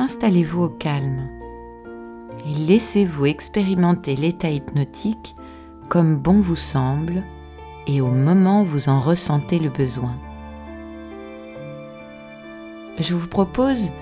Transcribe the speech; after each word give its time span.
Installez-vous 0.00 0.62
au 0.62 0.68
calme 0.70 1.28
et 2.46 2.54
laissez-vous 2.54 3.26
expérimenter 3.26 4.16
l'état 4.16 4.48
hypnotique 4.48 5.36
comme 5.90 6.16
bon 6.16 6.40
vous 6.40 6.56
semble 6.56 7.22
et 7.86 8.00
au 8.00 8.06
moment 8.06 8.62
où 8.62 8.64
vous 8.64 8.88
en 8.88 8.98
ressentez 8.98 9.58
le 9.58 9.68
besoin. 9.68 10.14
Je 12.98 13.12
vous 13.12 13.28
propose 13.28 13.92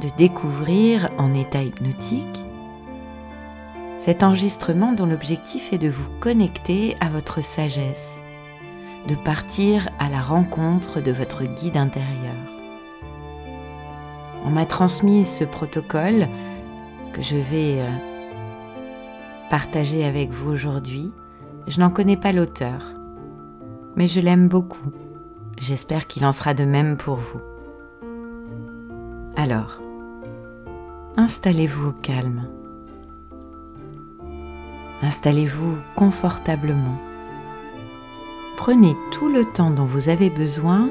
de 0.00 0.08
découvrir 0.16 1.10
en 1.18 1.34
état 1.34 1.64
hypnotique 1.64 2.44
cet 3.98 4.22
enregistrement 4.22 4.92
dont 4.92 5.06
l'objectif 5.06 5.72
est 5.72 5.78
de 5.78 5.88
vous 5.88 6.08
connecter 6.20 6.94
à 7.00 7.08
votre 7.08 7.42
sagesse 7.42 8.22
de 9.08 9.16
partir 9.16 9.88
à 9.98 10.08
la 10.08 10.20
rencontre 10.20 11.00
de 11.00 11.10
votre 11.10 11.42
guide 11.42 11.76
intérieur. 11.76 12.57
On 14.48 14.50
m'a 14.50 14.64
transmis 14.64 15.26
ce 15.26 15.44
protocole 15.44 16.26
que 17.12 17.20
je 17.20 17.36
vais 17.36 17.80
euh, 17.80 17.90
partager 19.50 20.06
avec 20.06 20.30
vous 20.30 20.50
aujourd'hui. 20.50 21.12
Je 21.66 21.78
n'en 21.80 21.90
connais 21.90 22.16
pas 22.16 22.32
l'auteur, 22.32 22.94
mais 23.94 24.06
je 24.06 24.20
l'aime 24.20 24.48
beaucoup. 24.48 24.90
J'espère 25.60 26.06
qu'il 26.06 26.24
en 26.24 26.32
sera 26.32 26.54
de 26.54 26.64
même 26.64 26.96
pour 26.96 27.16
vous. 27.16 27.42
Alors, 29.36 29.82
installez-vous 31.18 31.90
au 31.90 31.92
calme. 31.92 32.48
Installez-vous 35.02 35.76
confortablement 35.94 36.96
prenez 38.56 38.96
tout 39.12 39.28
le 39.28 39.44
temps 39.44 39.70
dont 39.70 39.84
vous 39.84 40.08
avez 40.08 40.30
besoin 40.30 40.90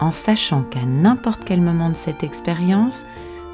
en 0.00 0.10
sachant 0.10 0.62
qu'à 0.62 0.84
n'importe 0.84 1.44
quel 1.44 1.60
moment 1.60 1.88
de 1.88 1.94
cette 1.94 2.22
expérience, 2.22 3.06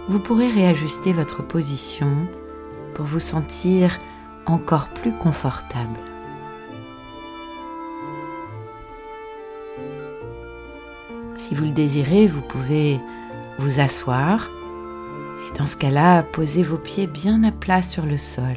vous 0.09 0.19
pourrez 0.19 0.51
réajuster 0.51 1.13
votre 1.13 1.43
position 1.43 2.27
pour 2.95 3.05
vous 3.05 3.21
sentir 3.21 3.99
encore 4.47 4.89
plus 4.89 5.13
confortable. 5.13 6.01
Si 11.37 11.55
vous 11.55 11.65
le 11.65 11.71
désirez, 11.71 12.27
vous 12.27 12.43
pouvez 12.43 13.01
vous 13.59 13.81
asseoir 13.81 14.51
et 15.49 15.59
dans 15.59 15.67
ce 15.67 15.77
cas-là, 15.77 16.23
poser 16.23 16.63
vos 16.63 16.79
pieds 16.79 17.07
bien 17.07 17.43
à 17.45 17.51
plat 17.51 17.83
sur 17.83 18.07
le 18.07 18.17
sol. 18.17 18.57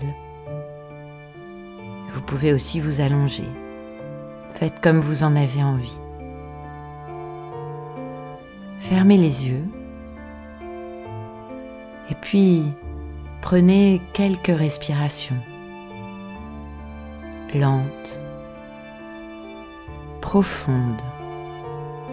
Vous 2.11 2.21
pouvez 2.21 2.53
aussi 2.53 2.79
vous 2.79 3.01
allonger. 3.01 3.47
Faites 4.53 4.79
comme 4.81 4.99
vous 4.99 5.23
en 5.23 5.35
avez 5.35 5.63
envie. 5.63 5.99
Fermez 8.85 9.17
les 9.17 9.47
yeux. 9.47 9.65
Et 12.11 12.13
puis, 12.21 12.65
prenez 13.41 13.99
quelques 14.13 14.55
respirations. 14.55 15.39
Lentes, 17.55 18.21
profondes, 20.21 21.01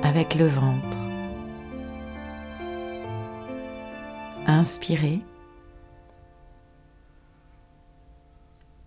avec 0.03 0.35
le 0.35 0.47
ventre. 0.47 0.97
Inspirez. 4.47 5.21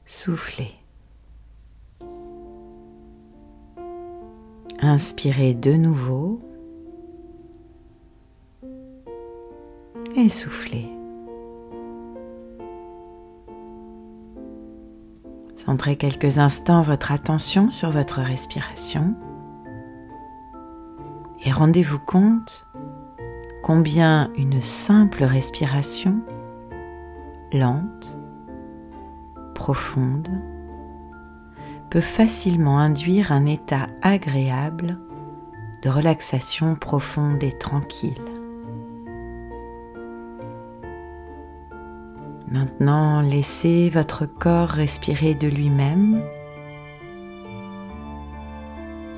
Soufflez. 0.07 0.73
Inspirez 4.81 5.53
de 5.53 5.73
nouveau 5.73 6.44
et 10.15 10.29
soufflez. 10.29 10.89
Centrez 15.55 15.95
quelques 15.95 16.37
instants 16.37 16.81
votre 16.81 17.11
attention 17.11 17.69
sur 17.69 17.89
votre 17.89 18.21
respiration 18.21 19.15
et 21.43 21.51
rendez-vous 21.51 21.99
compte 21.99 22.67
combien 23.63 24.31
une 24.35 24.61
simple 24.61 25.23
respiration 25.23 26.21
lente, 27.53 28.17
profonde, 29.53 30.29
peut 31.89 32.01
facilement 32.01 32.79
induire 32.79 33.31
un 33.31 33.45
état 33.45 33.87
agréable 34.01 34.99
de 35.83 35.89
relaxation 35.89 36.75
profonde 36.75 37.43
et 37.43 37.51
tranquille. 37.51 38.34
Maintenant, 42.55 43.21
laissez 43.21 43.89
votre 43.89 44.25
corps 44.25 44.69
respirer 44.69 45.33
de 45.33 45.49
lui-même 45.49 46.23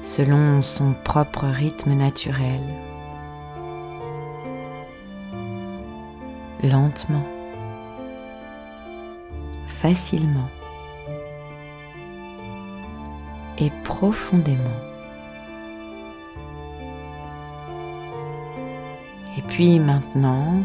selon 0.01 0.59
son 0.61 0.95
propre 1.05 1.45
rythme 1.45 1.93
naturel, 1.93 2.61
lentement, 6.63 7.27
facilement. 9.67 10.49
et 13.59 13.71
profondément. 13.83 14.81
Et 19.35 19.41
puis 19.41 19.79
maintenant, 19.79 20.63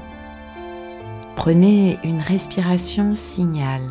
prenez 1.37 1.99
une 2.05 2.21
respiration 2.21 3.15
signal. 3.15 3.83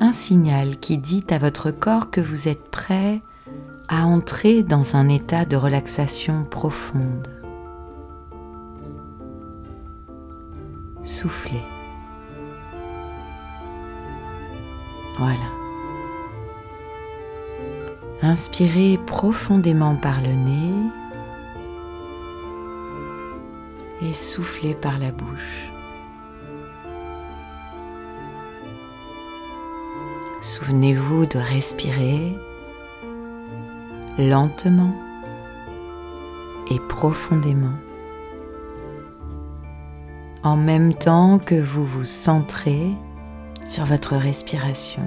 Un 0.00 0.12
signal 0.12 0.78
qui 0.78 0.98
dit 0.98 1.24
à 1.30 1.38
votre 1.38 1.70
corps 1.70 2.10
que 2.10 2.20
vous 2.20 2.48
êtes 2.48 2.70
prêt 2.70 3.22
à 3.88 4.06
entrer 4.06 4.62
dans 4.62 4.96
un 4.96 5.08
état 5.08 5.44
de 5.44 5.56
relaxation 5.56 6.44
profonde. 6.44 7.28
Soufflez. 11.02 11.62
Voilà. 15.18 15.36
Inspirez 18.22 18.98
profondément 19.06 19.96
par 19.96 20.20
le 20.20 20.32
nez 20.32 20.99
et 24.02 24.12
soufflez 24.12 24.74
par 24.74 24.98
la 24.98 25.10
bouche. 25.10 25.70
Souvenez-vous 30.40 31.26
de 31.26 31.38
respirer 31.38 32.34
lentement 34.18 34.94
et 36.70 36.78
profondément 36.88 37.76
en 40.42 40.56
même 40.56 40.94
temps 40.94 41.38
que 41.38 41.60
vous 41.60 41.84
vous 41.84 42.04
centrez 42.04 42.90
sur 43.66 43.84
votre 43.84 44.16
respiration. 44.16 45.02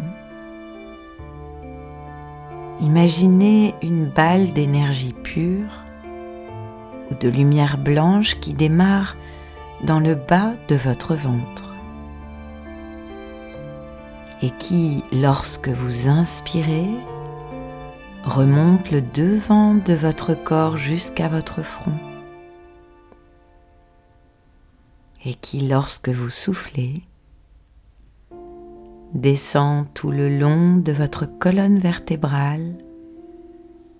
Imaginez 2.80 3.74
une 3.81 4.06
balle 4.06 4.54
d'énergie 4.54 5.13
pure 5.13 5.82
de 7.19 7.30
lumière 7.30 7.77
blanche 7.77 8.39
qui 8.39 8.54
démarre 8.54 9.15
dans 9.83 10.00
le 10.00 10.15
bas 10.15 10.54
de 10.68 10.75
votre 10.75 11.15
ventre 11.15 11.74
et 14.42 14.50
qui, 14.60 15.04
lorsque 15.13 15.69
vous 15.69 16.10
inspirez, 16.10 16.89
remonte 18.25 18.92
le 18.92 19.01
devant 19.01 19.74
de 19.74 19.94
votre 19.94 20.33
corps 20.33 20.75
jusqu'à 20.75 21.30
votre 21.30 21.62
front 21.62 21.98
et 25.25 25.33
qui, 25.36 25.62
lorsque 25.68 26.09
vous 26.09 26.30
soufflez, 26.30 27.04
descend 29.13 29.86
tout 29.94 30.12
le 30.12 30.38
long 30.38 30.75
de 30.75 30.92
votre 30.92 31.25
colonne 31.25 31.80
vertébrale, 31.80 32.75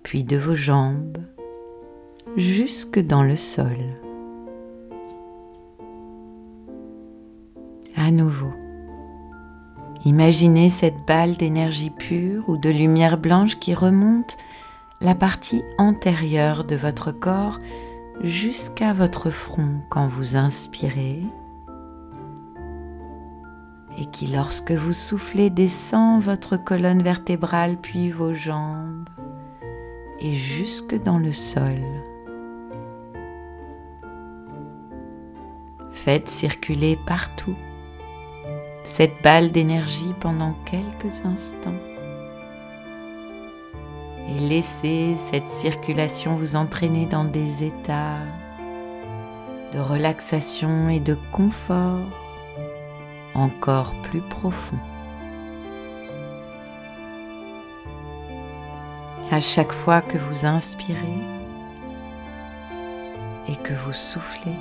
puis 0.02 0.24
de 0.24 0.36
vos 0.36 0.54
jambes, 0.54 1.18
jusque 2.36 2.98
dans 2.98 3.22
le 3.22 3.36
sol. 3.36 3.76
À 7.96 8.10
nouveau, 8.10 8.52
imaginez 10.04 10.68
cette 10.68 11.06
balle 11.06 11.36
d'énergie 11.36 11.90
pure 11.90 12.48
ou 12.48 12.56
de 12.56 12.70
lumière 12.70 13.18
blanche 13.18 13.58
qui 13.60 13.72
remonte 13.72 14.36
la 15.00 15.14
partie 15.14 15.62
antérieure 15.78 16.64
de 16.64 16.76
votre 16.76 17.12
corps 17.12 17.60
jusqu'à 18.20 18.92
votre 18.92 19.30
front 19.30 19.80
quand 19.90 20.08
vous 20.08 20.36
inspirez 20.36 21.22
et 23.96 24.06
qui 24.06 24.26
lorsque 24.26 24.72
vous 24.72 24.92
soufflez 24.92 25.50
descend 25.50 26.20
votre 26.20 26.56
colonne 26.56 27.02
vertébrale 27.02 27.76
puis 27.80 28.10
vos 28.10 28.34
jambes 28.34 29.08
et 30.20 30.34
jusque 30.34 31.00
dans 31.00 31.18
le 31.18 31.32
sol. 31.32 31.78
Faites 36.04 36.28
circuler 36.28 36.98
partout 37.06 37.56
cette 38.84 39.22
balle 39.22 39.52
d'énergie 39.52 40.12
pendant 40.20 40.52
quelques 40.66 41.24
instants 41.24 41.80
et 44.28 44.38
laissez 44.38 45.14
cette 45.16 45.48
circulation 45.48 46.36
vous 46.36 46.56
entraîner 46.56 47.06
dans 47.06 47.24
des 47.24 47.64
états 47.64 48.18
de 49.72 49.78
relaxation 49.78 50.90
et 50.90 51.00
de 51.00 51.16
confort 51.32 52.04
encore 53.34 53.94
plus 54.02 54.20
profonds. 54.20 54.76
À 59.30 59.40
chaque 59.40 59.72
fois 59.72 60.02
que 60.02 60.18
vous 60.18 60.44
inspirez 60.44 61.18
et 63.48 63.56
que 63.56 63.72
vous 63.72 63.94
soufflez, 63.94 64.52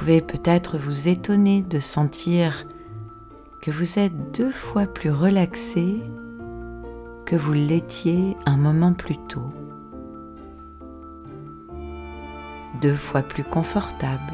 pouvez 0.00 0.22
peut-être 0.22 0.78
vous 0.78 1.08
étonner 1.08 1.60
de 1.60 1.78
sentir 1.78 2.64
que 3.60 3.70
vous 3.70 3.98
êtes 3.98 4.32
deux 4.32 4.50
fois 4.50 4.86
plus 4.86 5.10
relaxé 5.10 6.00
que 7.26 7.36
vous 7.36 7.52
l'étiez 7.52 8.34
un 8.46 8.56
moment 8.56 8.94
plus 8.94 9.18
tôt. 9.28 9.52
Deux 12.80 12.94
fois 12.94 13.20
plus 13.20 13.44
confortable. 13.44 14.32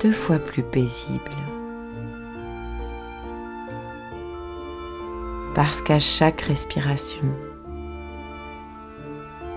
Deux 0.00 0.12
fois 0.12 0.38
plus 0.38 0.62
paisible. 0.62 1.20
Parce 5.54 5.82
qu'à 5.82 5.98
chaque 5.98 6.40
respiration, 6.40 7.26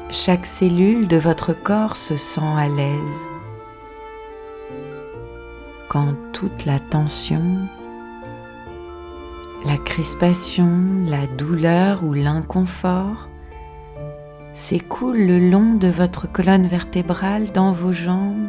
chaque 0.09 0.45
cellule 0.45 1.07
de 1.07 1.17
votre 1.17 1.53
corps 1.53 1.95
se 1.95 2.15
sent 2.15 2.41
à 2.41 2.69
l'aise 2.69 3.27
quand 5.89 6.13
toute 6.33 6.65
la 6.65 6.79
tension 6.79 7.67
la 9.65 9.77
crispation, 9.77 11.03
la 11.07 11.27
douleur 11.27 12.03
ou 12.03 12.13
l'inconfort 12.13 13.27
s'écoule 14.53 15.17
le 15.17 15.49
long 15.49 15.73
de 15.73 15.89
votre 15.89 16.31
colonne 16.31 16.67
vertébrale 16.67 17.51
dans 17.51 17.73
vos 17.73 17.91
jambes 17.91 18.47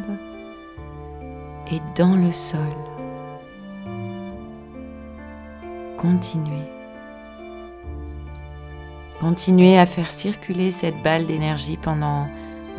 et 1.71 1.81
dans 1.97 2.15
le 2.15 2.31
sol. 2.31 2.61
Continuez. 5.97 6.78
Continuez 9.19 9.77
à 9.77 9.85
faire 9.85 10.11
circuler 10.11 10.71
cette 10.71 11.01
balle 11.03 11.25
d'énergie 11.25 11.75
pendant 11.75 12.27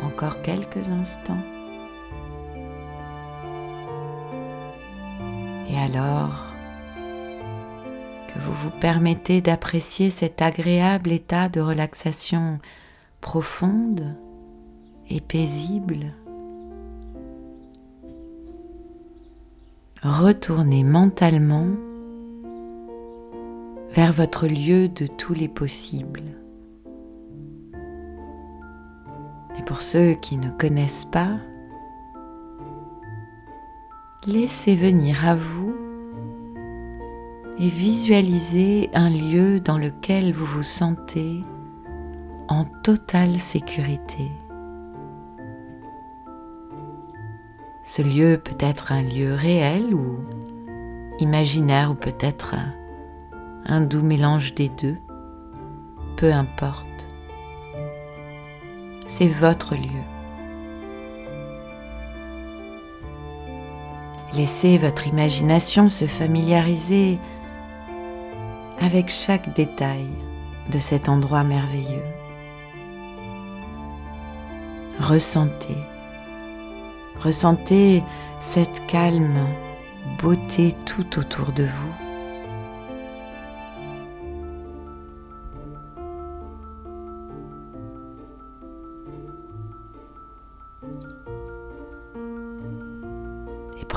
encore 0.03 0.41
quelques 0.41 0.89
instants. 0.89 1.37
Et 5.69 5.77
alors, 5.77 6.47
que 8.27 8.39
vous 8.39 8.53
vous 8.53 8.71
permettez 8.71 9.39
d'apprécier 9.41 10.09
cet 10.09 10.41
agréable 10.41 11.11
état 11.11 11.47
de 11.47 11.61
relaxation 11.61 12.59
profonde 13.21 14.15
et 15.09 15.21
paisible. 15.21 16.07
Retournez 20.01 20.83
mentalement 20.83 21.67
vers 23.93 24.13
votre 24.13 24.47
lieu 24.47 24.87
de 24.87 25.05
tous 25.05 25.33
les 25.33 25.49
possibles. 25.49 26.23
Et 29.57 29.63
pour 29.63 29.81
ceux 29.81 30.13
qui 30.13 30.37
ne 30.37 30.49
connaissent 30.49 31.05
pas, 31.05 31.37
laissez 34.25 34.75
venir 34.75 35.27
à 35.27 35.35
vous 35.35 35.75
et 37.57 37.67
visualisez 37.67 38.89
un 38.93 39.09
lieu 39.09 39.59
dans 39.59 39.77
lequel 39.77 40.31
vous 40.31 40.45
vous 40.45 40.63
sentez 40.63 41.43
en 42.47 42.65
totale 42.83 43.39
sécurité. 43.39 44.31
Ce 47.83 48.01
lieu 48.01 48.39
peut 48.43 48.57
être 48.59 48.91
un 48.93 49.01
lieu 49.01 49.33
réel 49.33 49.93
ou 49.93 50.19
imaginaire 51.19 51.91
ou 51.91 51.95
peut-être 51.95 52.55
un, 53.65 53.81
doux 53.81 54.01
mélange 54.01 54.53
des 54.53 54.69
deux, 54.69 54.97
peu 56.17 56.31
importe. 56.31 56.85
C'est 59.07 59.27
votre 59.27 59.75
lieu. 59.75 60.03
Laissez 64.33 64.77
votre 64.77 65.07
imagination 65.07 65.89
se 65.89 66.05
familiariser 66.05 67.19
avec 68.79 69.09
chaque 69.09 69.53
détail 69.53 70.07
de 70.71 70.79
cet 70.79 71.09
endroit 71.09 71.43
merveilleux. 71.43 72.05
Ressentez, 74.99 75.77
ressentez 77.19 78.03
cette 78.39 78.85
calme 78.87 79.45
beauté 80.21 80.75
tout 80.85 81.19
autour 81.19 81.51
de 81.51 81.63
vous. 81.63 82.00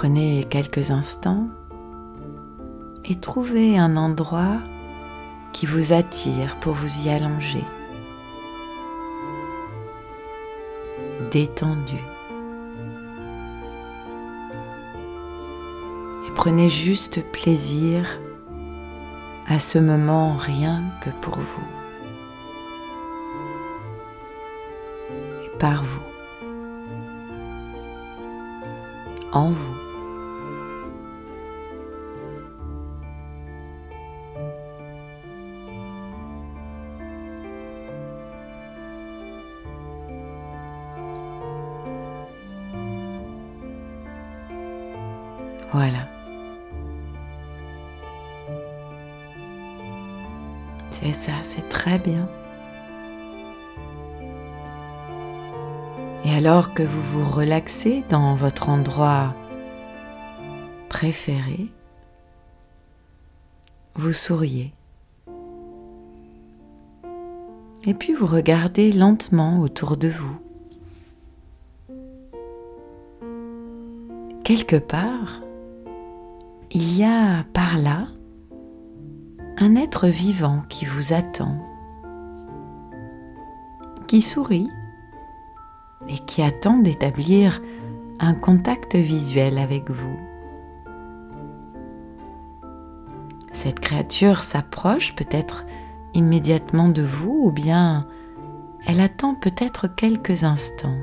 Prenez 0.05 0.45
quelques 0.45 0.91
instants 0.91 1.49
et 3.07 3.15
trouvez 3.15 3.79
un 3.79 3.97
endroit 3.97 4.59
qui 5.55 5.65
vous 5.65 5.95
attire 5.95 6.61
pour 6.61 6.75
vous 6.75 7.07
y 7.07 7.09
allonger. 7.09 7.65
Détendu. 11.31 11.97
Et 16.27 16.33
prenez 16.35 16.69
juste 16.69 17.25
plaisir 17.33 18.07
à 19.47 19.59
ce 19.59 19.79
moment 19.79 20.37
rien 20.37 20.83
que 21.01 21.09
pour 21.23 21.39
vous. 21.39 21.69
Et 25.47 25.59
par 25.59 25.83
vous. 25.83 26.03
En 29.33 29.51
vous. 29.51 29.74
Voilà. 45.75 46.07
C'est 50.91 51.13
ça, 51.13 51.33
c'est 51.43 51.69
très 51.69 51.99
bien. 51.99 52.29
Et 56.25 56.31
alors 56.31 56.75
que 56.75 56.85
vous 56.85 57.03
vous 57.03 57.29
relaxez 57.29 58.05
dans 58.09 58.37
votre 58.37 58.69
endroit 58.69 59.35
préféré, 60.89 61.67
vous 63.97 64.13
souriez. 64.13 64.73
Et 67.85 67.95
puis 67.95 68.13
vous 68.13 68.27
regardez 68.27 68.93
lentement 68.93 69.59
autour 69.61 69.97
de 69.97 70.07
vous. 70.07 70.39
Quelque 74.45 74.77
part, 74.77 75.41
il 76.77 76.99
y 76.99 77.05
a 77.05 77.45
par 77.53 77.79
là 77.79 78.09
un 79.59 79.77
être 79.77 80.09
vivant 80.09 80.65
qui 80.69 80.85
vous 80.85 81.13
attend, 81.13 81.65
qui 84.09 84.21
sourit 84.21 84.69
et 86.09 86.19
qui 86.19 86.43
attend 86.43 86.79
d'établir 86.79 87.63
un 88.19 88.35
contact 88.35 88.97
visuel 88.97 89.59
avec 89.59 89.89
vous. 89.89 90.19
Cette 93.53 93.79
créature 93.79 94.43
s'approche 94.43 95.15
peut-être 95.15 95.65
immédiatement 96.13 96.89
de 96.89 97.03
vous 97.03 97.45
ou 97.45 97.53
bien 97.53 98.09
elle 98.85 99.01
attend 99.01 99.37
peut-être 99.37 99.87
quelques 99.87 100.43
instants 100.43 100.99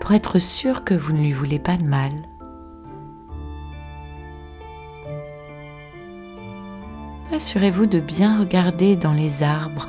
pour 0.00 0.12
être 0.12 0.38
sûr 0.38 0.84
que 0.84 0.94
vous 0.94 1.12
ne 1.12 1.20
lui 1.20 1.32
voulez 1.32 1.58
pas 1.58 1.76
de 1.76 1.84
mal. 1.84 2.29
Assurez-vous 7.40 7.86
de 7.86 8.00
bien 8.00 8.38
regarder 8.38 8.96
dans 8.96 9.14
les 9.14 9.42
arbres 9.42 9.88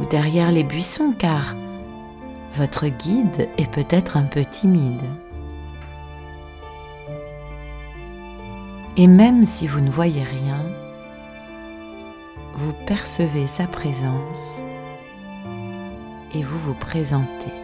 ou 0.00 0.04
derrière 0.06 0.50
les 0.50 0.64
buissons 0.64 1.14
car 1.16 1.54
votre 2.56 2.88
guide 2.88 3.48
est 3.56 3.70
peut-être 3.70 4.16
un 4.16 4.24
peu 4.24 4.44
timide. 4.44 5.04
Et 8.96 9.06
même 9.06 9.46
si 9.46 9.68
vous 9.68 9.80
ne 9.80 9.88
voyez 9.88 10.24
rien, 10.24 10.58
vous 12.54 12.72
percevez 12.84 13.46
sa 13.46 13.68
présence 13.68 14.64
et 16.34 16.42
vous 16.42 16.58
vous 16.58 16.74
présentez. 16.74 17.54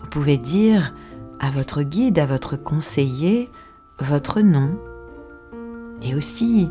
Vous 0.00 0.08
pouvez 0.10 0.36
dire 0.36 0.92
à 1.40 1.50
votre 1.50 1.82
guide, 1.82 2.18
à 2.18 2.26
votre 2.26 2.56
conseiller, 2.56 3.50
votre 3.98 4.40
nom 4.40 4.76
et 6.02 6.14
aussi 6.14 6.68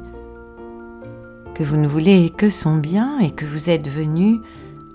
que 1.53 1.63
vous 1.63 1.77
ne 1.77 1.87
voulez 1.87 2.29
que 2.29 2.49
son 2.49 2.75
bien 2.75 3.19
et 3.19 3.31
que 3.31 3.45
vous 3.45 3.69
êtes 3.69 3.87
venu 3.87 4.41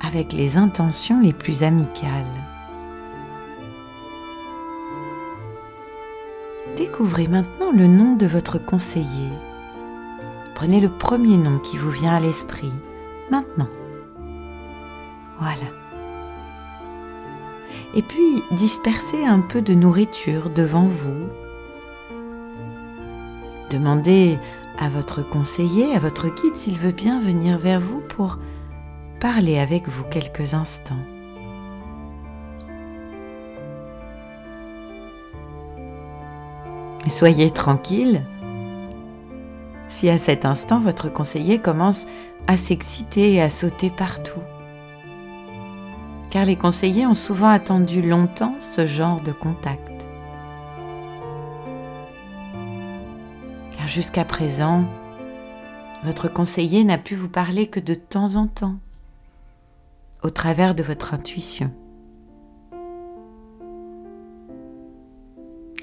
avec 0.01 0.33
les 0.33 0.57
intentions 0.57 1.21
les 1.21 1.33
plus 1.33 1.63
amicales. 1.63 2.25
Découvrez 6.77 7.27
maintenant 7.27 7.73
le 7.73 7.87
nom 7.87 8.17
de 8.17 8.27
votre 8.27 8.59
conseiller. 8.59 9.31
Prenez 10.55 10.81
le 10.81 10.89
premier 10.89 11.37
nom 11.37 11.59
qui 11.59 11.79
vous 11.79 11.91
vient 11.91 12.15
à 12.15 12.21
l'esprit, 12.21 12.73
maintenant. 13.31 13.69
Voilà. 15.39 15.80
Et 17.95 18.03
puis 18.03 18.43
dispersez 18.53 19.25
un 19.25 19.41
peu 19.41 19.63
de 19.63 19.75
nourriture 19.75 20.51
devant 20.51 20.87
vous. 20.87 21.29
Demandez 23.71 24.39
à 24.79 24.89
votre 24.89 25.29
conseiller, 25.29 25.95
à 25.95 25.99
votre 25.99 26.29
guide 26.29 26.57
s'il 26.57 26.79
veut 26.79 26.93
bien 26.93 27.21
venir 27.21 27.59
vers 27.59 27.81
vous 27.81 28.01
pour 28.01 28.39
parler 29.21 29.59
avec 29.59 29.89
vous 29.89 30.05
quelques 30.05 30.55
instants. 30.55 30.95
Soyez 37.11 37.51
tranquille. 37.51 38.23
Si 39.89 40.09
à 40.09 40.17
cet 40.17 40.45
instant 40.45 40.79
votre 40.79 41.13
conseiller 41.13 41.59
commence 41.59 42.07
à 42.47 42.57
s'exciter 42.57 43.35
et 43.35 43.43
à 43.43 43.51
sauter 43.51 43.91
partout. 43.91 44.41
Car 46.31 46.45
les 46.45 46.55
conseillers 46.55 47.07
ont 47.07 47.15
souvent 47.15 47.49
attendu 47.49 48.03
longtemps 48.03 48.55
ce 48.61 48.87
genre 48.87 49.21
de 49.21 49.33
contact. 49.33 50.09
Car 53.77 53.89
jusqu'à 53.89 54.25
présent, 54.25 54.85
votre 56.05 56.33
conseiller 56.33 56.85
n'a 56.85 56.99
pu 56.99 57.17
vous 57.17 57.29
parler 57.29 57.67
que 57.67 57.81
de 57.81 57.95
temps 57.95 58.37
en 58.37 58.47
temps, 58.47 58.77
au 60.23 60.31
travers 60.31 60.77
de 60.77 60.85
votre 60.85 61.15
intuition. 61.15 61.73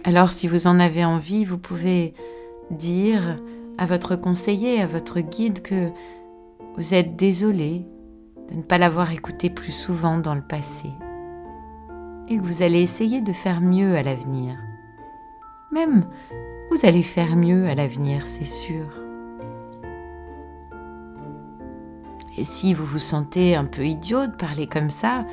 Alors 0.06 0.32
si 0.32 0.48
vous 0.48 0.68
en 0.68 0.80
avez 0.80 1.04
envie, 1.04 1.44
vous 1.44 1.58
pouvez 1.58 2.14
dire 2.72 3.38
à 3.78 3.86
votre 3.86 4.16
conseiller, 4.16 4.82
à 4.82 4.88
votre 4.88 5.20
guide 5.20 5.62
que 5.62 5.90
vous 6.78 6.94
êtes 6.94 7.18
désolé 7.18 7.86
de 8.50 8.56
ne 8.56 8.62
pas 8.62 8.78
l'avoir 8.78 9.12
écouté 9.12 9.50
plus 9.50 9.72
souvent 9.72 10.18
dans 10.18 10.36
le 10.36 10.42
passé 10.42 10.92
et 12.28 12.38
que 12.38 12.44
vous 12.44 12.62
allez 12.62 12.82
essayer 12.82 13.22
de 13.22 13.34
faire 13.34 13.62
mieux 13.62 13.96
à 13.96 14.04
l'avenir. 14.04 14.58
Même, 15.72 16.08
vous 16.70 16.86
allez 16.86 17.04
faire 17.04 17.36
mieux 17.36 17.68
à 17.68 17.76
l'avenir, 17.76 18.28
c'est 18.28 18.46
sûr. 18.46 18.86
Et 22.38 22.44
si 22.44 22.74
vous 22.74 22.86
vous 22.86 23.00
sentez 23.00 23.56
un 23.56 23.66
peu 23.66 23.86
idiot 23.86 24.28
de 24.28 24.36
parler 24.36 24.68
comme 24.68 24.90
ça, 24.90 25.26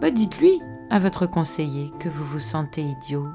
bah, 0.00 0.10
dites-lui 0.10 0.62
à 0.90 0.98
votre 0.98 1.26
conseiller 1.26 1.92
que 1.98 2.08
vous 2.08 2.24
vous 2.24 2.40
sentez 2.40 2.82
idiot 2.82 3.28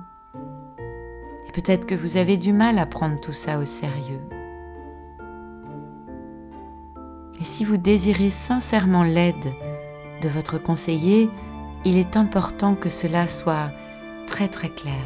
Peut-être 1.54 1.86
que 1.86 1.94
vous 1.94 2.18
avez 2.18 2.38
du 2.38 2.52
mal 2.52 2.80
à 2.80 2.88
prendre 2.88 3.20
tout 3.20 3.32
ça 3.32 3.60
au 3.60 3.66
sérieux. 3.66 4.22
Et 7.44 7.46
si 7.46 7.66
vous 7.66 7.76
désirez 7.76 8.30
sincèrement 8.30 9.04
l'aide 9.04 9.52
de 10.22 10.30
votre 10.30 10.58
conseiller, 10.60 11.30
il 11.84 11.98
est 11.98 12.16
important 12.16 12.74
que 12.74 12.90
cela 12.90 13.28
soit 13.28 13.70
très 14.28 14.48
très 14.48 14.70
clair. 14.70 15.04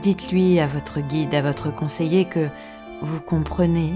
Dites-lui 0.00 0.60
à 0.60 0.68
votre 0.68 1.00
guide, 1.00 1.34
à 1.34 1.42
votre 1.42 1.74
conseiller 1.74 2.24
que 2.24 2.48
vous 3.02 3.20
comprenez 3.20 3.94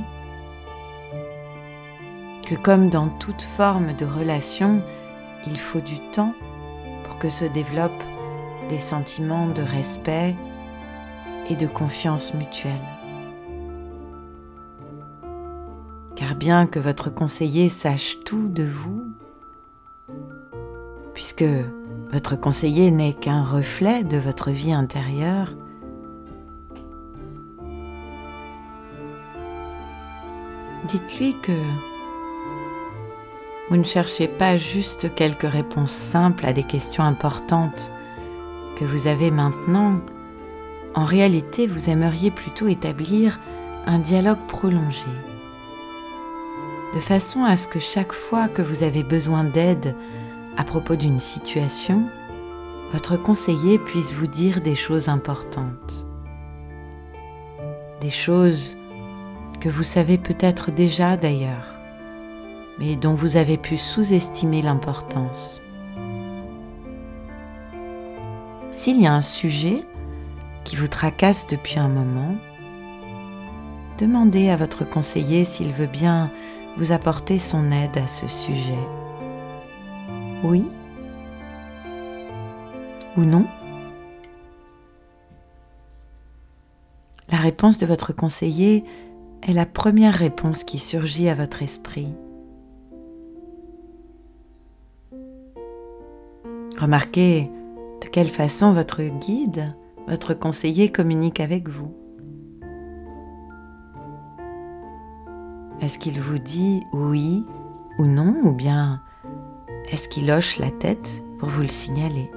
que 2.44 2.56
comme 2.56 2.90
dans 2.90 3.08
toute 3.08 3.42
forme 3.42 3.92
de 3.92 4.04
relation, 4.04 4.82
il 5.46 5.60
faut 5.60 5.80
du 5.80 6.00
temps 6.10 6.34
pour 7.04 7.18
que 7.18 7.28
se 7.28 7.44
développe 7.44 8.02
des 8.68 8.80
sentiments 8.80 9.46
de 9.46 9.62
respect 9.62 10.34
et 11.50 11.54
de 11.54 11.68
confiance 11.68 12.34
mutuelle. 12.34 12.91
Car 16.14 16.34
bien 16.34 16.66
que 16.66 16.78
votre 16.78 17.10
conseiller 17.10 17.68
sache 17.68 18.18
tout 18.24 18.48
de 18.48 18.64
vous, 18.64 19.02
puisque 21.14 21.44
votre 22.10 22.36
conseiller 22.36 22.90
n'est 22.90 23.14
qu'un 23.14 23.42
reflet 23.42 24.04
de 24.04 24.18
votre 24.18 24.50
vie 24.50 24.72
intérieure, 24.72 25.54
dites-lui 30.88 31.34
que 31.42 31.52
vous 33.70 33.76
ne 33.76 33.84
cherchez 33.84 34.28
pas 34.28 34.56
juste 34.56 35.14
quelques 35.14 35.50
réponses 35.50 35.92
simples 35.92 36.44
à 36.44 36.52
des 36.52 36.64
questions 36.64 37.04
importantes, 37.04 37.90
que 38.76 38.84
vous 38.84 39.06
avez 39.06 39.30
maintenant, 39.30 40.00
en 40.94 41.04
réalité 41.04 41.66
vous 41.66 41.88
aimeriez 41.88 42.30
plutôt 42.30 42.68
établir 42.68 43.38
un 43.86 43.98
dialogue 43.98 44.46
prolongé, 44.46 45.06
de 46.94 47.00
façon 47.00 47.44
à 47.44 47.56
ce 47.56 47.68
que 47.68 47.78
chaque 47.78 48.12
fois 48.12 48.48
que 48.48 48.62
vous 48.62 48.82
avez 48.82 49.02
besoin 49.02 49.44
d'aide 49.44 49.94
à 50.56 50.64
propos 50.64 50.96
d'une 50.96 51.18
situation, 51.18 52.04
votre 52.92 53.16
conseiller 53.16 53.78
puisse 53.78 54.12
vous 54.12 54.26
dire 54.26 54.60
des 54.60 54.74
choses 54.74 55.08
importantes, 55.08 56.06
des 58.02 58.10
choses 58.10 58.76
que 59.60 59.70
vous 59.70 59.82
savez 59.82 60.18
peut-être 60.18 60.70
déjà 60.70 61.16
d'ailleurs, 61.16 61.74
mais 62.78 62.96
dont 62.96 63.14
vous 63.14 63.38
avez 63.38 63.56
pu 63.56 63.78
sous-estimer 63.78 64.60
l'importance. 64.60 65.62
S'il 68.76 69.00
y 69.00 69.06
a 69.06 69.14
un 69.14 69.22
sujet 69.22 69.84
qui 70.64 70.76
vous 70.76 70.88
tracasse 70.88 71.46
depuis 71.46 71.78
un 71.78 71.88
moment, 71.88 72.34
demandez 73.98 74.50
à 74.50 74.56
votre 74.56 74.84
conseiller 74.84 75.44
s'il 75.44 75.72
veut 75.72 75.86
bien 75.86 76.30
vous 76.76 76.92
apporter 76.92 77.38
son 77.38 77.70
aide 77.70 77.96
à 77.98 78.06
ce 78.06 78.28
sujet. 78.28 78.86
Oui 80.44 80.64
ou 83.16 83.22
non 83.22 83.46
La 87.30 87.38
réponse 87.38 87.78
de 87.78 87.86
votre 87.86 88.12
conseiller 88.12 88.84
est 89.42 89.52
la 89.52 89.66
première 89.66 90.14
réponse 90.14 90.64
qui 90.64 90.78
surgit 90.78 91.28
à 91.28 91.34
votre 91.34 91.62
esprit. 91.62 92.08
Remarquez 96.78 97.50
de 98.02 98.08
quelle 98.08 98.28
façon 98.28 98.72
votre 98.72 99.02
guide, 99.02 99.74
votre 100.08 100.34
conseiller 100.34 100.90
communique 100.90 101.40
avec 101.40 101.68
vous. 101.68 101.94
Est-ce 105.82 105.98
qu'il 105.98 106.20
vous 106.20 106.38
dit 106.38 106.86
oui 106.92 107.44
ou 107.98 108.06
non 108.06 108.36
ou 108.44 108.52
bien 108.52 109.02
est-ce 109.90 110.08
qu'il 110.08 110.30
hoche 110.30 110.58
la 110.58 110.70
tête 110.70 111.24
pour 111.40 111.48
vous 111.48 111.62
le 111.62 111.68
signaler? 111.68 112.30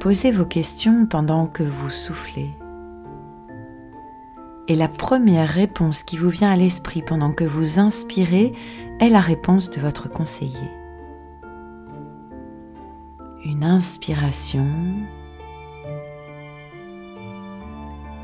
Posez 0.00 0.32
vos 0.32 0.46
questions 0.46 1.04
pendant 1.04 1.46
que 1.46 1.62
vous 1.62 1.90
soufflez. 1.90 2.50
Et 4.68 4.74
la 4.74 4.88
première 4.88 5.50
réponse 5.50 6.02
qui 6.02 6.16
vous 6.16 6.30
vient 6.30 6.50
à 6.50 6.56
l'esprit 6.56 7.02
pendant 7.02 7.32
que 7.32 7.44
vous 7.44 7.78
inspirez 7.78 8.54
est 9.00 9.10
la 9.10 9.20
réponse 9.20 9.68
de 9.68 9.82
votre 9.82 10.08
conseiller. 10.08 10.70
Une 13.44 13.64
inspiration. 13.64 14.66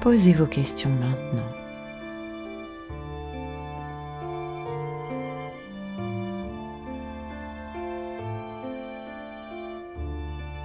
Posez 0.00 0.32
vos 0.32 0.46
questions 0.46 0.88
maintenant. 0.88 1.42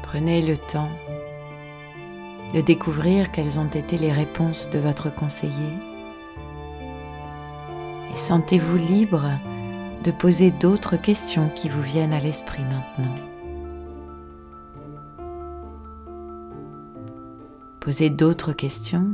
Prenez 0.03 0.41
le 0.41 0.55
temps 0.55 0.89
de 2.53 2.61
découvrir 2.61 3.33
quelles 3.33 3.59
ont 3.59 3.67
été 3.67 3.97
les 3.97 4.13
réponses 4.13 4.69
de 4.69 4.79
votre 4.79 5.13
conseiller 5.13 5.51
et 8.13 8.17
sentez-vous 8.17 8.77
libre 8.77 9.29
de 10.05 10.11
poser 10.11 10.51
d'autres 10.51 10.95
questions 10.95 11.49
qui 11.53 11.67
vous 11.67 11.81
viennent 11.81 12.13
à 12.13 12.19
l'esprit 12.19 12.63
maintenant. 12.63 13.34
Posez 17.85 18.09
d'autres 18.09 18.51
questions. 18.51 19.09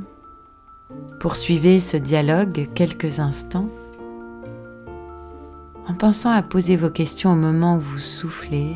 Poursuivez 1.19 1.81
ce 1.81 1.97
dialogue 1.97 2.69
quelques 2.73 3.19
instants 3.19 3.67
en 5.89 5.93
pensant 5.93 6.31
à 6.31 6.41
poser 6.41 6.77
vos 6.77 6.89
questions 6.89 7.33
au 7.33 7.35
moment 7.35 7.75
où 7.75 7.81
vous 7.81 7.99
soufflez 7.99 8.73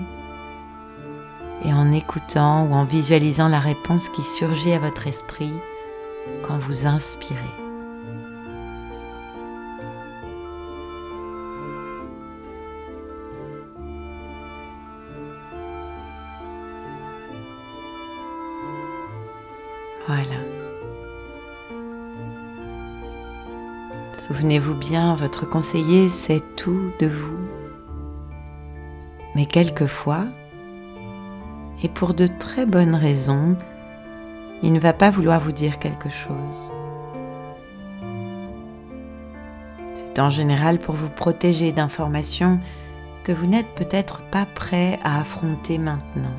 et 1.64 1.72
en 1.72 1.94
écoutant 1.94 2.68
ou 2.68 2.74
en 2.74 2.84
visualisant 2.84 3.48
la 3.48 3.62
réponse 3.62 4.10
qui 4.10 4.24
surgit 4.24 4.74
à 4.74 4.80
votre 4.80 5.08
esprit 5.08 5.54
quand 6.44 6.58
vous 6.58 6.86
inspirez. 6.86 7.65
Souvenez-vous 24.28 24.74
bien, 24.74 25.16
votre 25.16 25.48
conseiller 25.48 26.10
sait 26.10 26.42
tout 26.56 26.90
de 27.00 27.06
vous. 27.06 27.38
Mais 29.36 29.46
quelquefois, 29.46 30.24
et 31.84 31.90
pour 31.90 32.16
de 32.16 32.26
très 32.26 32.66
bonnes 32.66 32.96
raisons, 32.96 33.56
il 34.64 34.74
ne 34.74 34.80
va 34.80 34.94
pas 34.94 35.12
vouloir 35.12 35.40
vous 35.40 35.52
dire 35.52 35.78
quelque 35.78 36.10
chose. 36.10 36.72
C'est 39.94 40.20
en 40.20 40.32
général 40.32 40.80
pour 40.80 40.96
vous 40.96 41.12
protéger 41.12 41.72
d'informations 41.72 42.60
que 43.24 43.32
vous 43.32 43.46
n'êtes 43.46 43.76
peut-être 43.76 44.22
pas 44.32 44.48
prêt 44.56 44.98
à 45.04 45.20
affronter 45.20 45.78
maintenant. 45.78 46.34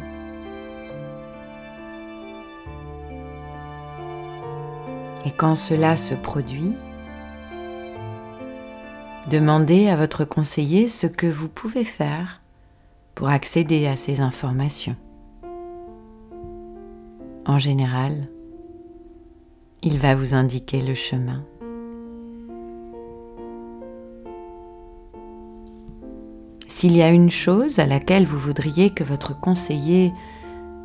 Et 5.25 5.31
quand 5.31 5.55
cela 5.55 5.97
se 5.97 6.15
produit, 6.15 6.75
demandez 9.29 9.89
à 9.89 9.97
votre 9.97 10.25
conseiller 10.25 10.89
ce 10.89 11.07
que 11.07 11.27
vous 11.27 11.49
pouvez 11.49 11.85
faire 11.85 12.41
pour 13.15 13.29
accéder 13.29 13.87
à 13.87 13.97
ces 13.97 14.21
informations. 14.21 14.97
En 17.47 17.59
général, 17.59 18.29
il 19.83 19.99
va 19.99 20.15
vous 20.15 20.35
indiquer 20.35 20.81
le 20.81 20.95
chemin. 20.95 21.45
S'il 26.69 26.97
y 26.97 27.03
a 27.03 27.11
une 27.11 27.31
chose 27.31 27.79
à 27.79 27.87
laquelle 27.87 28.27
vous 28.27 28.39
voudriez 28.39 28.91
que 28.91 29.05
votre 29.05 29.39
conseiller 29.39 30.13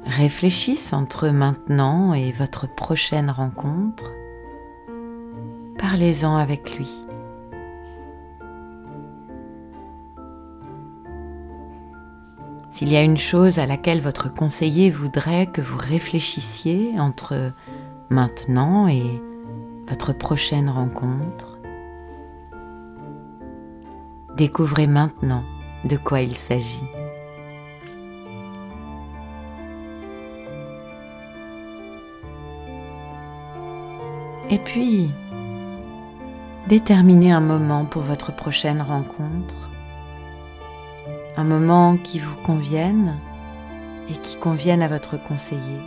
réfléchisse 0.05 0.93
entre 0.93 1.29
maintenant 1.29 2.13
et 2.13 2.31
votre 2.31 2.73
prochaine 2.75 3.29
rencontre, 3.29 4.11
parlez-en 5.77 6.37
avec 6.37 6.77
lui. 6.77 6.89
S'il 12.81 12.93
y 12.93 12.97
a 12.97 13.03
une 13.03 13.15
chose 13.15 13.59
à 13.59 13.67
laquelle 13.67 14.01
votre 14.01 14.27
conseiller 14.33 14.89
voudrait 14.89 15.45
que 15.45 15.61
vous 15.61 15.77
réfléchissiez 15.77 16.99
entre 16.99 17.51
maintenant 18.09 18.87
et 18.87 19.21
votre 19.87 20.13
prochaine 20.13 20.67
rencontre, 20.67 21.59
découvrez 24.35 24.87
maintenant 24.87 25.43
de 25.83 25.95
quoi 25.95 26.21
il 26.21 26.35
s'agit. 26.35 26.87
Et 34.49 34.57
puis, 34.57 35.11
déterminez 36.67 37.31
un 37.31 37.41
moment 37.41 37.85
pour 37.85 38.01
votre 38.01 38.35
prochaine 38.35 38.81
rencontre 38.81 39.70
un 41.37 41.43
moment 41.43 41.97
qui 41.97 42.19
vous 42.19 42.35
convienne 42.45 43.15
et 44.09 44.13
qui 44.13 44.37
convienne 44.37 44.81
à 44.81 44.87
votre 44.87 45.21
conseiller. 45.21 45.79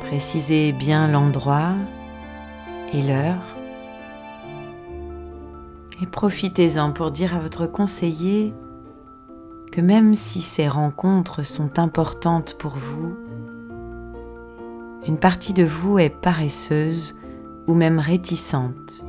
Précisez 0.00 0.72
bien 0.72 1.08
l'endroit 1.08 1.74
et 2.92 3.02
l'heure 3.02 3.56
et 6.00 6.06
profitez-en 6.06 6.92
pour 6.92 7.10
dire 7.10 7.34
à 7.34 7.40
votre 7.40 7.66
conseiller 7.66 8.54
que 9.72 9.80
même 9.80 10.14
si 10.14 10.42
ces 10.42 10.68
rencontres 10.68 11.42
sont 11.42 11.78
importantes 11.78 12.56
pour 12.58 12.76
vous, 12.78 13.16
une 15.06 15.18
partie 15.18 15.52
de 15.52 15.64
vous 15.64 15.98
est 15.98 16.10
paresseuse 16.10 17.16
ou 17.66 17.74
même 17.74 17.98
réticente 17.98 19.04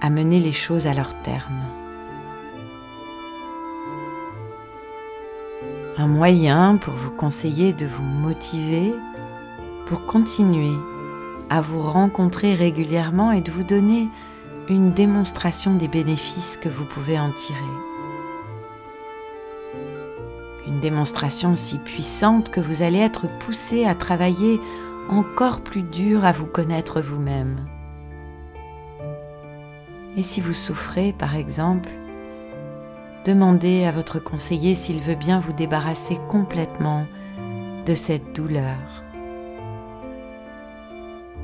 à 0.00 0.10
mener 0.10 0.40
les 0.40 0.52
choses 0.52 0.86
à 0.86 0.94
leur 0.94 1.20
terme. 1.22 1.62
Un 5.98 6.06
moyen 6.06 6.76
pour 6.76 6.94
vous 6.94 7.10
conseiller 7.10 7.72
de 7.72 7.84
vous 7.84 8.04
motiver 8.04 8.94
pour 9.86 10.06
continuer 10.06 10.76
à 11.50 11.60
vous 11.60 11.82
rencontrer 11.82 12.54
régulièrement 12.54 13.32
et 13.32 13.40
de 13.40 13.50
vous 13.50 13.64
donner 13.64 14.08
une 14.68 14.92
démonstration 14.92 15.74
des 15.74 15.88
bénéfices 15.88 16.56
que 16.56 16.68
vous 16.68 16.84
pouvez 16.84 17.18
en 17.18 17.32
tirer. 17.32 17.58
Une 20.68 20.78
démonstration 20.78 21.56
si 21.56 21.78
puissante 21.78 22.50
que 22.50 22.60
vous 22.60 22.82
allez 22.82 22.98
être 22.98 23.26
poussé 23.40 23.84
à 23.84 23.96
travailler 23.96 24.60
encore 25.08 25.62
plus 25.62 25.82
dur 25.82 26.24
à 26.24 26.30
vous 26.30 26.46
connaître 26.46 27.00
vous-même. 27.00 27.66
Et 30.16 30.22
si 30.22 30.40
vous 30.40 30.52
souffrez, 30.52 31.12
par 31.12 31.34
exemple, 31.34 31.88
Demandez 33.28 33.84
à 33.84 33.92
votre 33.92 34.20
conseiller 34.20 34.74
s'il 34.74 35.02
veut 35.02 35.14
bien 35.14 35.38
vous 35.38 35.52
débarrasser 35.52 36.18
complètement 36.30 37.04
de 37.84 37.92
cette 37.92 38.32
douleur. 38.32 39.04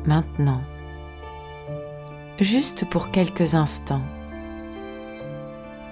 Maintenant, 0.06 0.62
juste 2.40 2.88
pour 2.88 3.10
quelques 3.10 3.54
instants, 3.54 4.00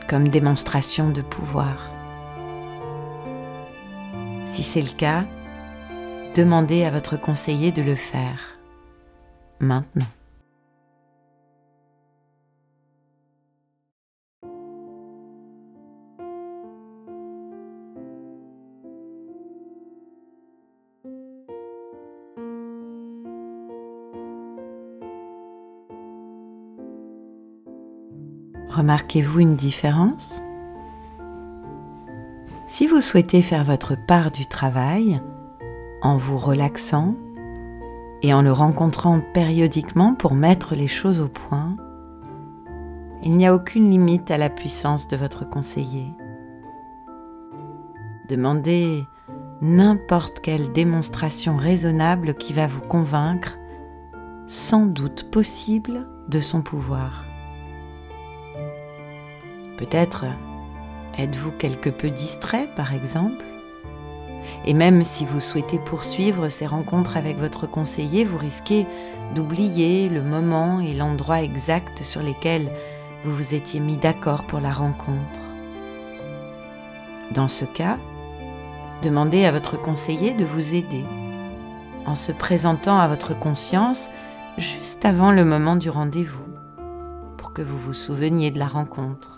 comme 0.08 0.28
démonstration 0.28 1.10
de 1.10 1.20
pouvoir. 1.20 1.90
Si 4.50 4.62
c'est 4.62 4.80
le 4.80 4.96
cas, 4.96 5.26
demandez 6.34 6.84
à 6.84 6.90
votre 6.90 7.20
conseiller 7.20 7.70
de 7.70 7.82
le 7.82 7.96
faire 7.96 8.56
maintenant. 9.60 10.06
Remarquez-vous 28.82 29.38
une 29.38 29.54
différence? 29.54 30.42
Si 32.66 32.88
vous 32.88 33.00
souhaitez 33.00 33.40
faire 33.40 33.62
votre 33.62 33.94
part 33.94 34.32
du 34.32 34.46
travail 34.46 35.20
en 36.02 36.16
vous 36.16 36.36
relaxant 36.36 37.14
et 38.22 38.34
en 38.34 38.42
le 38.42 38.50
rencontrant 38.50 39.20
périodiquement 39.20 40.14
pour 40.14 40.34
mettre 40.34 40.74
les 40.74 40.88
choses 40.88 41.20
au 41.20 41.28
point, 41.28 41.76
il 43.22 43.36
n'y 43.36 43.46
a 43.46 43.54
aucune 43.54 43.88
limite 43.88 44.32
à 44.32 44.36
la 44.36 44.50
puissance 44.50 45.06
de 45.06 45.16
votre 45.16 45.48
conseiller. 45.48 46.08
Demandez 48.28 49.06
n'importe 49.60 50.40
quelle 50.40 50.72
démonstration 50.72 51.54
raisonnable 51.54 52.34
qui 52.34 52.52
va 52.52 52.66
vous 52.66 52.82
convaincre, 52.82 53.58
sans 54.48 54.86
doute 54.86 55.30
possible, 55.30 56.08
de 56.26 56.40
son 56.40 56.62
pouvoir. 56.62 57.22
Peut-être 59.76 60.24
êtes-vous 61.18 61.52
quelque 61.52 61.90
peu 61.90 62.10
distrait, 62.10 62.68
par 62.76 62.94
exemple? 62.94 63.44
Et 64.64 64.74
même 64.74 65.02
si 65.02 65.24
vous 65.24 65.40
souhaitez 65.40 65.78
poursuivre 65.78 66.48
ces 66.48 66.66
rencontres 66.66 67.16
avec 67.16 67.38
votre 67.38 67.66
conseiller, 67.66 68.24
vous 68.24 68.38
risquez 68.38 68.86
d'oublier 69.34 70.08
le 70.08 70.22
moment 70.22 70.80
et 70.80 70.94
l'endroit 70.94 71.42
exact 71.42 72.02
sur 72.02 72.22
lesquels 72.22 72.70
vous 73.24 73.32
vous 73.32 73.54
étiez 73.54 73.80
mis 73.80 73.96
d'accord 73.96 74.44
pour 74.44 74.60
la 74.60 74.72
rencontre. 74.72 75.40
Dans 77.32 77.48
ce 77.48 77.64
cas, 77.64 77.98
demandez 79.02 79.44
à 79.44 79.52
votre 79.52 79.80
conseiller 79.80 80.34
de 80.34 80.44
vous 80.44 80.74
aider 80.74 81.04
en 82.06 82.14
se 82.14 82.32
présentant 82.32 82.98
à 82.98 83.08
votre 83.08 83.38
conscience 83.38 84.10
juste 84.58 85.04
avant 85.04 85.30
le 85.30 85.44
moment 85.44 85.76
du 85.76 85.88
rendez-vous 85.88 86.44
pour 87.36 87.52
que 87.52 87.62
vous 87.62 87.78
vous 87.78 87.94
souveniez 87.94 88.50
de 88.50 88.58
la 88.58 88.66
rencontre. 88.66 89.31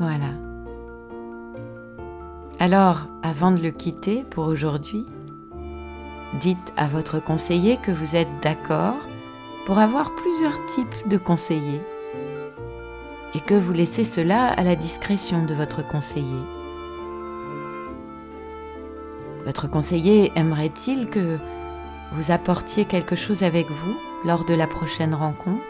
Voilà. 0.00 0.30
Alors, 2.58 3.06
avant 3.22 3.50
de 3.50 3.60
le 3.60 3.70
quitter 3.70 4.24
pour 4.30 4.46
aujourd'hui, 4.46 5.04
dites 6.40 6.72
à 6.78 6.88
votre 6.88 7.22
conseiller 7.22 7.76
que 7.76 7.90
vous 7.90 8.16
êtes 8.16 8.30
d'accord 8.40 8.96
pour 9.66 9.78
avoir 9.78 10.14
plusieurs 10.14 10.64
types 10.74 11.06
de 11.08 11.18
conseillers 11.18 11.82
et 13.34 13.40
que 13.40 13.52
vous 13.52 13.74
laissez 13.74 14.04
cela 14.04 14.46
à 14.46 14.62
la 14.62 14.74
discrétion 14.74 15.44
de 15.44 15.52
votre 15.52 15.86
conseiller. 15.86 16.44
Votre 19.44 19.68
conseiller 19.68 20.32
aimerait-il 20.34 21.10
que 21.10 21.36
vous 22.12 22.30
apportiez 22.30 22.86
quelque 22.86 23.16
chose 23.16 23.42
avec 23.42 23.70
vous 23.70 23.94
lors 24.24 24.46
de 24.46 24.54
la 24.54 24.66
prochaine 24.66 25.14
rencontre? 25.14 25.60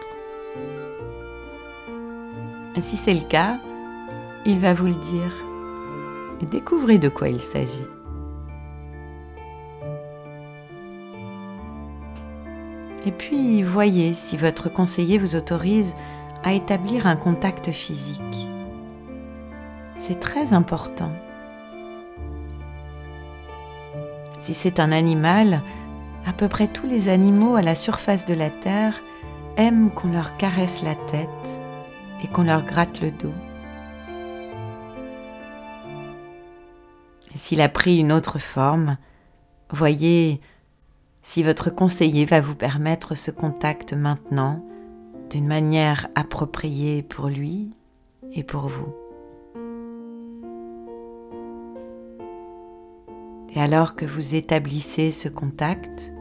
Si 2.79 2.97
c'est 2.97 3.14
le 3.14 3.29
cas, 3.29 3.59
il 4.46 4.59
va 4.59 4.74
vous 4.74 4.87
le 4.87 4.94
dire 4.94 5.33
découvrez 6.46 6.98
de 6.98 7.09
quoi 7.09 7.29
il 7.29 7.40
s'agit. 7.40 7.87
Et 13.07 13.12
puis 13.12 13.62
voyez 13.62 14.12
si 14.12 14.37
votre 14.37 14.68
conseiller 14.68 15.18
vous 15.18 15.37
autorise 15.37 15.94
à 16.44 16.53
établir 16.53 17.07
un 17.07 17.16
contact 17.16 17.70
physique. 17.70 18.46
C'est 19.96 20.20
très 20.20 20.53
important. 20.53 21.11
Si 24.38 24.55
c'est 24.55 24.81
un 24.81 24.92
animal, 24.92 25.61
à 26.26 26.33
peu 26.33 26.48
près 26.48 26.66
tous 26.66 26.87
les 26.87 27.09
animaux 27.09 27.57
à 27.57 27.62
la 27.62 27.74
surface 27.74 28.26
de 28.26 28.35
la 28.35 28.50
Terre 28.50 29.00
aiment 29.57 29.90
qu'on 29.90 30.12
leur 30.12 30.37
caresse 30.37 30.83
la 30.83 30.94
tête 30.94 31.29
et 32.22 32.29
qu'on 32.29 32.44
leur 32.44 32.64
gratte 32.64 33.00
le 33.00 33.11
dos. 33.11 33.33
S'il 37.35 37.61
a 37.61 37.69
pris 37.69 37.99
une 37.99 38.12
autre 38.12 38.38
forme, 38.38 38.97
voyez 39.71 40.40
si 41.23 41.43
votre 41.43 41.71
conseiller 41.71 42.25
va 42.25 42.40
vous 42.40 42.55
permettre 42.55 43.14
ce 43.14 43.31
contact 43.31 43.93
maintenant 43.93 44.64
d'une 45.31 45.47
manière 45.47 46.09
appropriée 46.14 47.03
pour 47.03 47.29
lui 47.29 47.73
et 48.33 48.43
pour 48.43 48.69
vous. 48.69 48.93
Et 53.55 53.61
alors 53.61 53.97
que 53.97 54.05
vous 54.05 54.35
établissez 54.35 55.11
ce 55.11 55.29
contact, 55.29 56.12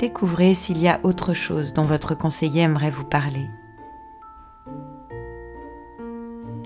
découvrez 0.00 0.54
s'il 0.54 0.78
y 0.78 0.88
a 0.88 1.00
autre 1.02 1.34
chose 1.34 1.72
dont 1.72 1.84
votre 1.84 2.14
conseiller 2.14 2.62
aimerait 2.62 2.90
vous 2.90 3.04
parler. 3.04 3.46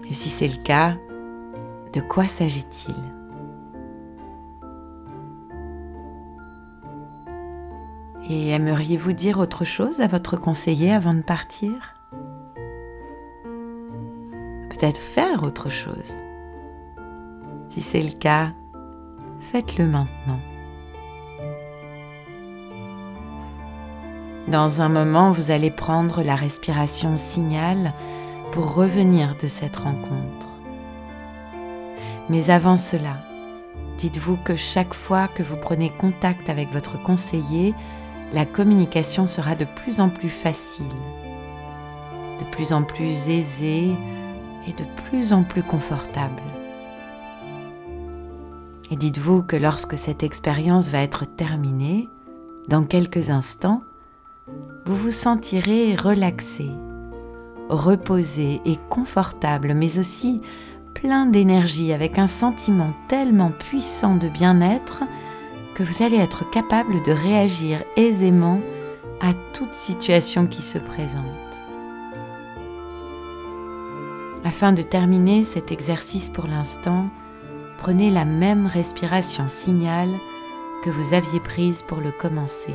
Et 0.08 0.14
si 0.14 0.28
c'est 0.28 0.48
le 0.48 0.62
cas, 0.62 0.96
de 1.96 2.02
quoi 2.02 2.28
s'agit-il 2.28 2.94
Et 8.28 8.50
aimeriez-vous 8.50 9.14
dire 9.14 9.38
autre 9.38 9.64
chose 9.64 10.02
à 10.02 10.06
votre 10.06 10.36
conseiller 10.36 10.92
avant 10.92 11.14
de 11.14 11.22
partir 11.22 11.94
Peut-être 14.68 15.00
faire 15.00 15.42
autre 15.42 15.70
chose. 15.70 16.12
Si 17.68 17.80
c'est 17.80 18.02
le 18.02 18.12
cas, 18.12 18.52
faites-le 19.40 19.86
maintenant. 19.86 20.40
Dans 24.48 24.82
un 24.82 24.90
moment, 24.90 25.30
vous 25.30 25.50
allez 25.50 25.70
prendre 25.70 26.22
la 26.22 26.34
respiration 26.34 27.16
signal 27.16 27.94
pour 28.52 28.74
revenir 28.74 29.34
de 29.40 29.46
cette 29.46 29.76
rencontre. 29.76 30.55
Mais 32.28 32.50
avant 32.50 32.76
cela, 32.76 33.18
dites-vous 33.98 34.36
que 34.36 34.56
chaque 34.56 34.94
fois 34.94 35.28
que 35.28 35.42
vous 35.42 35.56
prenez 35.56 35.90
contact 35.90 36.50
avec 36.50 36.72
votre 36.72 37.00
conseiller, 37.02 37.74
la 38.32 38.44
communication 38.44 39.26
sera 39.26 39.54
de 39.54 39.64
plus 39.64 40.00
en 40.00 40.08
plus 40.08 40.28
facile, 40.28 40.86
de 42.40 42.44
plus 42.50 42.72
en 42.72 42.82
plus 42.82 43.28
aisée 43.28 43.92
et 44.66 44.72
de 44.72 44.84
plus 45.04 45.32
en 45.32 45.44
plus 45.44 45.62
confortable. 45.62 46.42
Et 48.90 48.96
dites-vous 48.96 49.42
que 49.42 49.56
lorsque 49.56 49.96
cette 49.96 50.22
expérience 50.22 50.88
va 50.88 50.98
être 50.98 51.24
terminée, 51.24 52.08
dans 52.68 52.82
quelques 52.82 53.30
instants, 53.30 53.82
vous 54.84 54.96
vous 54.96 55.10
sentirez 55.10 55.94
relaxé, 55.94 56.70
reposé 57.68 58.60
et 58.64 58.76
confortable, 58.88 59.74
mais 59.74 59.98
aussi 59.98 60.40
plein 61.00 61.26
d'énergie, 61.26 61.92
avec 61.92 62.18
un 62.18 62.26
sentiment 62.26 62.92
tellement 63.08 63.50
puissant 63.50 64.16
de 64.16 64.28
bien-être 64.28 65.02
que 65.74 65.82
vous 65.82 66.02
allez 66.02 66.16
être 66.16 66.48
capable 66.50 67.02
de 67.02 67.12
réagir 67.12 67.84
aisément 67.96 68.60
à 69.20 69.34
toute 69.52 69.74
situation 69.74 70.46
qui 70.46 70.62
se 70.62 70.78
présente. 70.78 71.22
Afin 74.44 74.72
de 74.72 74.82
terminer 74.82 75.44
cet 75.44 75.70
exercice 75.70 76.30
pour 76.30 76.46
l'instant, 76.46 77.06
prenez 77.78 78.10
la 78.10 78.24
même 78.24 78.66
respiration 78.66 79.48
signal 79.48 80.08
que 80.82 80.90
vous 80.90 81.14
aviez 81.14 81.40
prise 81.40 81.82
pour 81.82 82.00
le 82.00 82.12
commencer. 82.12 82.74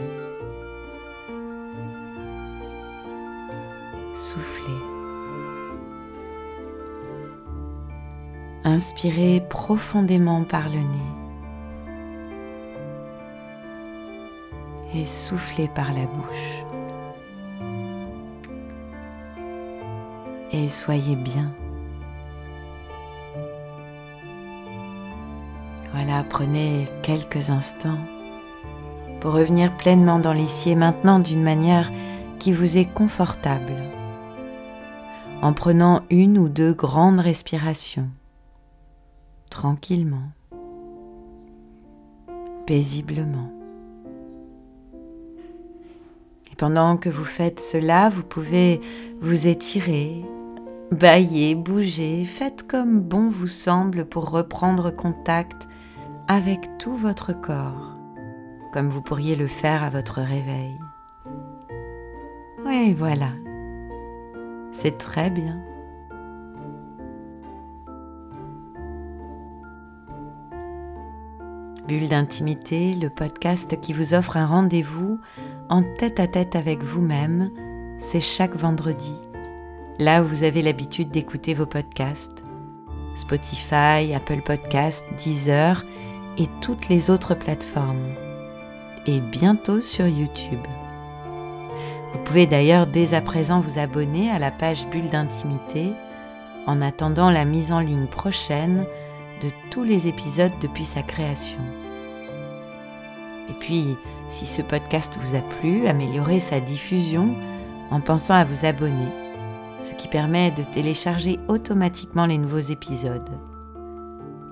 Inspirez 8.72 9.44
profondément 9.50 10.44
par 10.44 10.70
le 10.70 10.80
nez. 10.80 11.22
et 14.94 15.06
soufflez 15.06 15.68
par 15.68 15.94
la 15.94 16.06
bouche. 16.06 16.64
Et 20.52 20.68
soyez 20.68 21.16
bien. 21.16 21.52
Voilà, 25.94 26.24
prenez 26.30 26.88
quelques 27.02 27.50
instants 27.50 28.00
pour 29.20 29.34
revenir 29.34 29.76
pleinement 29.78 30.20
dans 30.20 30.34
l'ici 30.34 30.72
et 30.72 30.76
maintenant 30.76 31.20
d'une 31.20 31.44
manière 31.44 31.90
qui 32.40 32.52
vous 32.52 32.78
est 32.78 32.92
confortable, 32.92 33.74
en 35.42 35.54
prenant 35.54 36.02
une 36.10 36.38
ou 36.38 36.50
deux 36.50 36.74
grandes 36.74 37.20
respirations, 37.20 38.10
tranquillement, 39.52 40.32
paisiblement. 42.66 43.52
Pendant 46.62 46.96
que 46.96 47.10
vous 47.10 47.26
faites 47.26 47.60
cela, 47.60 48.10
vous 48.10 48.22
pouvez 48.22 48.82
vous 49.20 49.48
étirer, 49.48 50.24
bailler, 50.92 51.56
bouger, 51.56 52.24
faites 52.24 52.68
comme 52.68 53.00
bon 53.00 53.30
vous 53.30 53.48
semble 53.48 54.06
pour 54.06 54.30
reprendre 54.30 54.92
contact 54.92 55.68
avec 56.28 56.78
tout 56.78 56.96
votre 56.96 57.34
corps, 57.34 57.98
comme 58.74 58.90
vous 58.90 59.02
pourriez 59.02 59.36
le 59.36 59.48
faire 59.48 59.84
à 59.84 59.90
votre 59.90 60.22
réveil. 60.22 60.78
Oui, 62.64 62.94
voilà. 62.94 63.32
C'est 64.72 65.00
très 65.00 65.32
bien. 65.32 65.60
Bulle 71.88 72.10
d'intimité, 72.10 72.94
le 72.94 73.10
podcast 73.10 73.80
qui 73.82 73.92
vous 73.92 74.14
offre 74.14 74.38
un 74.38 74.46
rendez-vous 74.46 75.20
en 75.70 75.82
tête 75.82 76.20
à 76.20 76.28
tête 76.28 76.56
avec 76.56 76.84
vous-même, 76.84 77.52
c'est 78.00 78.20
chaque 78.20 78.56
vendredi, 78.56 79.16
là 79.98 80.22
où 80.22 80.28
vous 80.28 80.44
avez 80.44 80.62
l'habitude 80.62 81.10
d'écouter 81.10 81.54
vos 81.54 81.66
podcasts, 81.66 82.44
Spotify, 83.16 84.14
Apple 84.16 84.42
Podcast, 84.42 85.06
Deezer 85.18 85.84
et 86.38 86.48
toutes 86.62 86.88
les 86.88 87.10
autres 87.10 87.36
plateformes. 87.36 88.14
Et 89.08 89.20
bientôt 89.20 89.82
sur 89.82 90.08
YouTube. 90.08 90.64
Vous 92.14 92.20
pouvez 92.26 92.46
d'ailleurs 92.46 92.86
dès 92.86 93.16
à 93.16 93.22
présent 93.22 93.60
vous 93.60 93.80
abonner 93.80 94.30
à 94.30 94.38
la 94.38 94.52
page 94.52 94.88
Bulle 94.88 95.10
d'intimité 95.10 95.94
en 96.68 96.80
attendant 96.82 97.32
la 97.32 97.44
mise 97.44 97.72
en 97.72 97.80
ligne 97.80 98.08
prochaine 98.08 98.86
de 99.42 99.50
tous 99.70 99.84
les 99.84 100.08
épisodes 100.08 100.52
depuis 100.62 100.86
sa 100.86 101.02
création. 101.02 101.60
Et 103.50 103.54
puis, 103.60 103.98
si 104.30 104.46
ce 104.46 104.62
podcast 104.62 105.18
vous 105.20 105.36
a 105.36 105.42
plu, 105.42 105.88
améliorez 105.88 106.40
sa 106.40 106.60
diffusion 106.60 107.36
en 107.90 108.00
pensant 108.00 108.36
à 108.36 108.46
vous 108.46 108.66
abonner, 108.66 109.10
ce 109.82 109.94
qui 109.94 110.08
permet 110.08 110.52
de 110.52 110.64
télécharger 110.64 111.40
automatiquement 111.48 112.26
les 112.26 112.38
nouveaux 112.38 112.60
épisodes, 112.60 113.30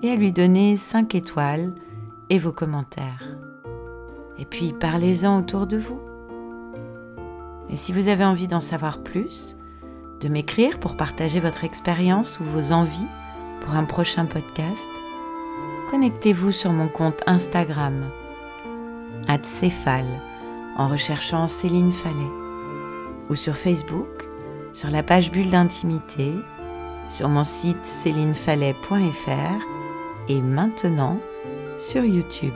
et 0.02 0.12
à 0.12 0.15
lui 0.15 0.32
donner 0.32 0.75
5 0.75 1.15
étoiles 1.15 1.73
et 2.30 2.39
vos 2.39 2.52
commentaires. 2.52 3.38
Et 4.38 4.45
puis 4.45 4.73
parlez-en 4.73 5.39
autour 5.39 5.67
de 5.67 5.78
vous. 5.78 5.99
Et 7.69 7.75
si 7.75 7.93
vous 7.93 8.08
avez 8.08 8.25
envie 8.25 8.47
d'en 8.47 8.62
savoir 8.62 9.04
plus, 9.04 9.56
de 10.19 10.28
m'écrire 10.28 10.80
pour 10.80 10.97
partager 10.97 11.39
votre 11.39 11.63
expérience 11.63 12.39
ou 12.39 12.43
vos 12.43 12.71
envies 12.71 13.08
pour 13.61 13.75
un 13.75 13.83
prochain 13.83 14.25
podcast, 14.25 14.87
connectez-vous 15.89 16.51
sur 16.51 16.71
mon 16.71 16.87
compte 16.87 17.21
Instagram, 17.27 18.09
Céphale, 19.43 20.21
en 20.77 20.87
recherchant 20.87 21.47
Céline 21.47 21.91
Fallet, 21.91 22.31
ou 23.29 23.35
sur 23.35 23.55
Facebook, 23.55 24.27
sur 24.73 24.89
la 24.89 25.03
page 25.03 25.31
Bulle 25.31 25.49
d'intimité, 25.49 26.33
sur 27.09 27.29
mon 27.29 27.43
site 27.43 27.85
célinefallet.fr 27.85 29.65
et 30.29 30.41
maintenant 30.41 31.19
sur 31.77 32.03
YouTube. 32.03 32.53